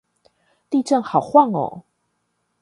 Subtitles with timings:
[0.67, 1.83] 地震好晃喔